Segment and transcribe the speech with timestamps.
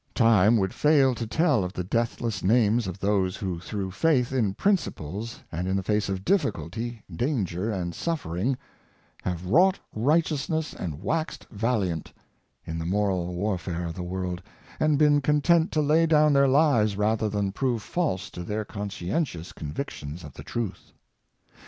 [0.15, 4.55] Time would fail to tell of the deathless names of those who through faith in
[4.55, 8.57] principles, and in the face of difficulty, danger and suffering,"
[9.25, 12.07] have wrought righteousness and waxed val iant"
[12.65, 14.41] in the moral warfare of the world,
[14.79, 18.65] and been con tent to lay down their lives rather than prove false to their
[18.65, 20.93] conscientious convictions of the truth.